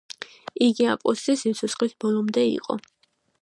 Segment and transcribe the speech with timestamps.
[0.67, 2.79] იგი ამ პოსტზე სიცოცხლის ბოლომდე იყო.